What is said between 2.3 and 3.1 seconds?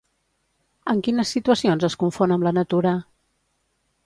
amb la natura?